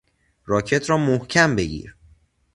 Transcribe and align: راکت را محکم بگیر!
راکت 0.45 0.89
را 0.89 0.97
محکم 0.97 1.55
بگیر! 1.55 1.95